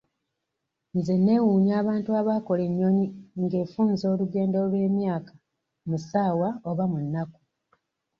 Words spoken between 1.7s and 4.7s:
abantu abaakola ennyonyi nga efunza olugendo